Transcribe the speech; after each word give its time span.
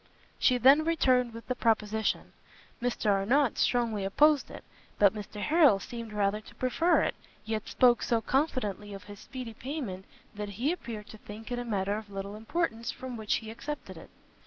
She 0.39 0.57
then 0.57 0.83
returned 0.83 1.31
with 1.31 1.45
the 1.47 1.53
proposition. 1.53 2.33
Mr 2.81 3.11
Arnott 3.11 3.59
strongly 3.59 4.03
opposed 4.03 4.49
it, 4.49 4.63
but 4.97 5.13
Mr 5.13 5.39
Harrel 5.41 5.79
seemed 5.79 6.11
rather 6.11 6.41
to 6.41 6.55
prefer 6.55 7.03
it, 7.03 7.13
yet 7.45 7.67
spoke 7.69 8.01
so 8.01 8.19
confidently 8.19 8.95
of 8.95 9.03
his 9.03 9.19
speedy 9.19 9.53
payment, 9.53 10.05
that 10.33 10.49
he 10.49 10.71
appeared 10.71 11.05
to 11.09 11.19
think 11.19 11.51
it 11.51 11.59
a 11.59 11.63
matter 11.65 11.97
of 11.99 12.09
little 12.09 12.35
importance 12.35 12.89
from 12.89 13.15
which 13.15 13.35
he 13.35 13.51
accepted 13.51 13.95
it. 13.95 14.09